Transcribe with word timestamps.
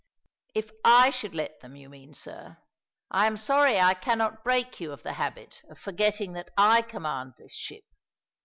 "If 0.55 0.71
I 0.83 1.11
should 1.11 1.35
let 1.35 1.59
them, 1.59 1.75
you 1.75 1.87
mean, 1.87 2.15
sir. 2.15 2.57
I 3.11 3.27
am 3.27 3.37
sorry 3.37 3.79
I 3.79 3.93
cannot 3.93 4.43
break 4.43 4.79
you 4.79 4.91
of 4.91 5.03
the 5.03 5.13
habit 5.13 5.61
of 5.69 5.77
forgetting 5.77 6.33
that 6.33 6.49
I 6.57 6.81
command 6.81 7.35
this 7.37 7.53
ship. 7.53 7.83